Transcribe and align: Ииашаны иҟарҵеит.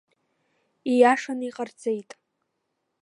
Ииашаны 0.91 1.45
иҟарҵеит. 1.47 2.11